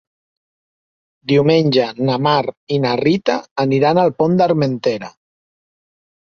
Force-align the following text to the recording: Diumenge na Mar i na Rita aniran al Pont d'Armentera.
Diumenge 1.31 1.85
na 2.07 2.15
Mar 2.29 2.39
i 2.77 2.79
na 2.87 2.95
Rita 3.03 3.37
aniran 3.67 4.01
al 4.05 4.11
Pont 4.23 4.41
d'Armentera. 4.41 5.13